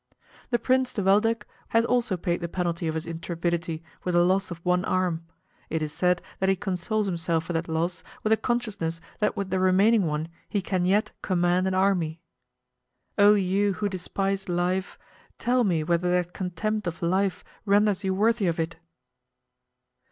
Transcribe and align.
The 0.49 0.57
Prince 0.57 0.93
de 0.93 1.03
Waldeck 1.03 1.45
has 1.67 1.85
also 1.85 2.17
paid 2.17 2.41
the 2.41 2.47
penalty 2.49 2.87
of 2.87 2.95
his 2.95 3.05
intrepidity 3.05 3.83
with 4.03 4.15
the 4.15 4.23
loss 4.23 4.49
of 4.49 4.57
one 4.65 4.83
arm. 4.83 5.23
It 5.69 5.83
is 5.83 5.93
said 5.93 6.23
that 6.39 6.49
he 6.49 6.55
consoles 6.55 7.05
himself 7.05 7.43
for 7.43 7.53
that 7.53 7.67
loss 7.67 8.01
with 8.23 8.31
the 8.31 8.37
consciousness 8.37 8.99
that 9.19 9.37
with 9.37 9.51
the 9.51 9.59
remaining 9.59 10.07
one 10.07 10.29
he 10.49 10.59
can 10.59 10.85
yet 10.85 11.11
command 11.21 11.67
an 11.67 11.75
army. 11.75 12.19
O 13.19 13.35
you 13.35 13.73
who 13.73 13.87
despise 13.87 14.49
life, 14.49 14.97
tell 15.37 15.63
me 15.63 15.83
whether 15.83 16.09
that 16.09 16.33
contempt 16.33 16.87
of 16.87 17.03
life 17.03 17.43
renders 17.65 18.03
you 18.03 18.15
worthy 18.15 18.47
of 18.47 18.59
it? 18.59 18.77